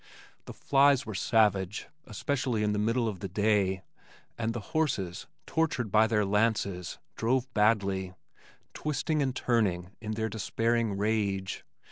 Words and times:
The 0.45 0.53
flies 0.53 1.05
were 1.05 1.13
savage, 1.13 1.87
especially 2.07 2.63
in 2.63 2.73
the 2.73 2.79
middle 2.79 3.07
of 3.07 3.19
the 3.19 3.27
day, 3.27 3.83
and 4.35 4.51
the 4.51 4.59
horses, 4.73 5.27
tortured 5.45 5.91
by 5.91 6.07
their 6.07 6.25
lances, 6.25 6.97
drove 7.15 7.53
badly, 7.53 8.15
twisting 8.73 9.21
and 9.21 9.35
turning 9.35 9.91
in 10.01 10.13
their 10.13 10.27
despairing 10.27 10.97
rage. 10.97 11.63